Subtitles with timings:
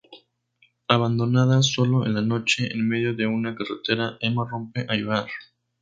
[0.87, 5.27] Abandonada sola en la noche en medio de una carretera, Emma rompe a llorar.